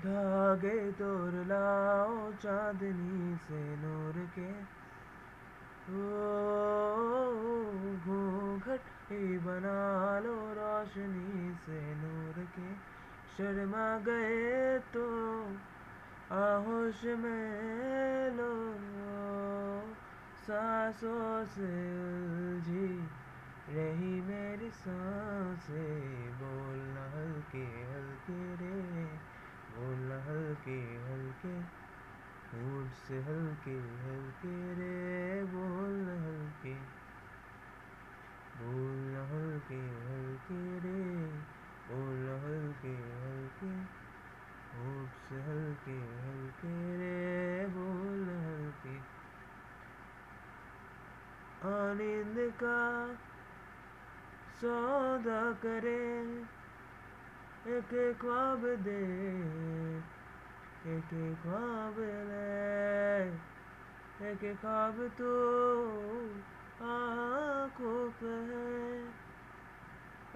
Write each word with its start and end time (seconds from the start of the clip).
धागे 0.00 0.92
तोड़ 0.92 1.46
लाओ 1.46 2.32
चांदनी 2.32 3.36
से 3.36 3.76
नूर 3.76 4.16
के। 4.38 4.80
ओ, 5.90 6.04
घूंघट 7.96 8.80
ही 9.10 9.38
बना 9.38 10.18
लो 10.18 10.34
रोशनी 10.34 11.54
से 11.54 11.80
नूर 11.94 12.44
के। 12.44 12.74
शर्मा 13.36 13.98
गए 13.98 14.78
तो 14.78 15.04
आहोश 16.32 17.04
में 17.04 18.30
लो, 18.36 18.52
सांसों 20.46 21.44
से 21.44 21.70
उलझी 22.02 23.08
रही 23.68 24.20
मेरी 24.20 24.70
साँसें 24.70 26.30
बोलना 26.32 27.04
हल्के 27.04 27.66
हल्के 27.92 28.54
रे 28.54 28.80
बोलना 29.74 30.16
हल्के 30.24 30.78
हल्के 31.06 31.54
होठ 32.80 32.92
से 33.08 33.14
हल्के 33.14 33.70
हल्के 33.70 34.74
रे, 34.74 35.44
बोल 35.44 36.08
हल्के। 36.08 36.74
बोलना 38.60 39.22
हल्के 39.24 39.80
हल्के 39.80 40.78
रे, 40.78 41.26
बोल 41.90 42.28
हल्के 42.44 42.94
हल्के। 42.96 43.72
होठ 44.76 45.08
से 45.28 45.42
हल्के 45.42 45.98
हल्के 46.24 46.96
रे, 46.96 47.66
बोल 47.66 48.28
हल्के। 48.30 48.96
आनंद 51.68 52.52
का 52.62 53.14
सौदा 54.60 55.52
करे 55.52 56.42
एक 57.66 58.18
ख्वाब 58.20 58.66
दे 58.66 59.00
एक 60.86 61.38
ख्वाब 61.42 61.94
ले। 61.98 62.59
एक 64.30 64.58
ख्वाब 64.62 65.08
तो 65.18 65.32
आँखों 66.86 68.10
पे 68.10 68.26
है। 68.26 69.04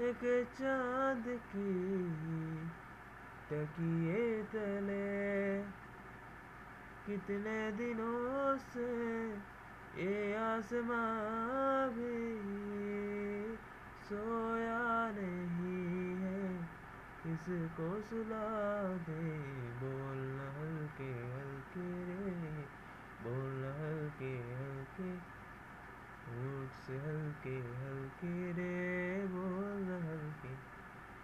एक 0.09 0.47
चाँद 0.59 1.25
की 1.27 1.73
तकिए 3.51 4.43
तले। 4.43 5.63
कितने 7.07 7.73
दिनों 7.73 8.59
से 8.59 9.29
ये 10.05 10.35
आसमां 10.35 11.89
भी 11.89 12.39
सोया 14.09 15.11
नहीं 15.11 16.17
है। 16.17 16.63
किसको 17.23 18.01
सुला 18.01 18.89
दे 18.97 19.55
होठ 26.27 26.77
से 26.87 26.97
हल्के 26.99 27.55
हल्के 27.81 28.44